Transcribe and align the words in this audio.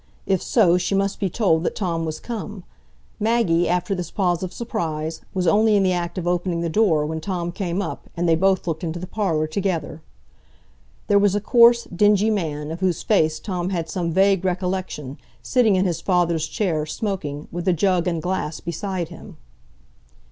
If 0.25 0.41
so, 0.41 0.79
she 0.79 0.95
must 0.95 1.19
be 1.19 1.29
told 1.29 1.61
that 1.61 1.75
Tom 1.75 2.05
was 2.07 2.19
come. 2.19 2.63
Maggie, 3.19 3.69
after 3.69 3.93
this 3.93 4.09
pause 4.09 4.41
of 4.41 4.51
surprise, 4.51 5.21
was 5.35 5.45
only 5.45 5.75
in 5.75 5.83
the 5.83 5.91
act 5.93 6.17
of 6.17 6.27
opening 6.27 6.61
the 6.61 6.69
door 6.71 7.05
when 7.05 7.21
Tom 7.21 7.51
came 7.51 7.83
up, 7.83 8.09
and 8.17 8.27
they 8.27 8.33
both 8.33 8.65
looked 8.65 8.83
into 8.83 8.97
the 8.97 9.05
parlour 9.05 9.45
together. 9.45 10.01
There 11.05 11.19
was 11.19 11.35
a 11.35 11.39
coarse, 11.39 11.83
dingy 11.95 12.31
man, 12.31 12.71
of 12.71 12.79
whose 12.79 13.03
face 13.03 13.39
Tom 13.39 13.69
had 13.69 13.89
some 13.91 14.11
vague 14.11 14.43
recollection, 14.43 15.19
sitting 15.43 15.75
in 15.75 15.85
his 15.85 16.01
father's 16.01 16.47
chair, 16.47 16.87
smoking, 16.87 17.47
with 17.51 17.67
a 17.67 17.71
jug 17.73 18.07
and 18.07 18.23
glass 18.23 18.59
beside 18.59 19.09
him. 19.09 19.37